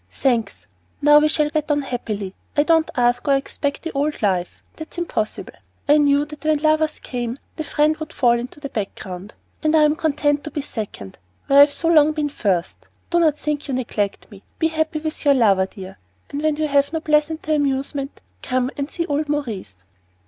"Thanks! 0.09 0.65
Now 0.99 1.19
we 1.19 1.27
shall 1.27 1.49
get 1.51 1.69
on 1.69 1.83
happily. 1.83 2.33
I 2.57 2.63
don't 2.63 2.89
ask 2.97 3.27
or 3.27 3.35
expect 3.35 3.83
the 3.83 3.91
old 3.91 4.23
life 4.23 4.63
that 4.77 4.91
is 4.95 4.97
impossible. 4.97 5.53
I 5.87 5.99
knew 5.99 6.25
that 6.25 6.43
when 6.43 6.57
lovers 6.57 6.97
came, 6.97 7.37
the 7.55 7.63
friend 7.63 7.95
would 7.97 8.11
fall 8.11 8.31
into 8.39 8.59
the 8.59 8.69
background; 8.69 9.35
and 9.61 9.75
I 9.75 9.83
am 9.83 9.95
content 9.95 10.43
to 10.45 10.49
be 10.49 10.63
second, 10.63 11.19
where 11.45 11.57
I 11.57 11.59
have 11.59 11.71
so 11.73 11.87
long 11.87 12.13
been 12.13 12.29
first. 12.29 12.87
Do 13.11 13.19
not 13.19 13.37
think 13.37 13.67
you 13.67 13.75
neglect 13.75 14.31
me; 14.31 14.41
be 14.57 14.69
happy 14.69 14.97
with 14.97 15.23
your 15.23 15.35
lover, 15.35 15.67
dear, 15.67 15.99
and 16.31 16.41
when 16.41 16.55
you 16.55 16.67
have 16.67 16.91
no 16.91 16.99
pleasanter 16.99 17.53
amusement, 17.53 18.21
come 18.41 18.71
and 18.77 18.89
see 18.89 19.05
old 19.05 19.29
Maurice." 19.29 19.75